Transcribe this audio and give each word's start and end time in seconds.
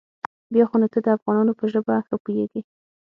بيا 0.53 0.63
خو 0.69 0.75
نو 0.81 0.87
ته 0.93 0.99
د 1.01 1.07
افغانانو 1.17 1.57
په 1.59 1.65
ژبه 1.73 1.93
ښه 2.07 2.15
پوېېږې. 2.23 2.61